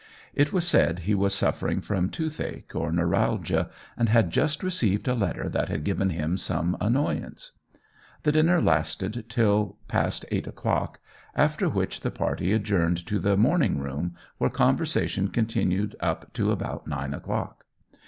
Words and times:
It 0.33 0.51
was 0.51 0.67
said 0.67 1.01
he 1.01 1.13
was 1.13 1.31
suffering 1.35 1.79
from 1.79 2.09
toothache 2.09 2.71
or 2.73 2.91
neuralgia, 2.91 3.69
and 3.95 4.09
had 4.09 4.31
just 4.31 4.63
received 4.63 5.07
a 5.07 5.13
letter 5.13 5.47
that 5.47 5.69
had 5.69 5.83
given 5.83 6.09
him 6.09 6.37
some 6.37 6.75
annoyance. 6.81 7.51
The 8.23 8.31
dinner 8.31 8.59
lasted 8.59 9.25
till 9.29 9.77
past 9.87 10.25
eight 10.31 10.47
o'clock, 10.47 10.99
after 11.35 11.69
which 11.69 11.99
the 11.99 12.09
party 12.09 12.51
adjourned 12.51 13.05
to 13.05 13.19
the 13.19 13.37
morning 13.37 13.77
room, 13.77 14.15
where 14.39 14.49
conversation 14.49 15.27
continued 15.27 15.95
up 15.99 16.33
to 16.33 16.49
about 16.49 16.87
nine 16.87 17.13
o'clock. 17.13 17.65